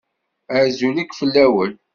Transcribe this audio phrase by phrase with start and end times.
[0.57, 1.73] Azul akk fell-awen.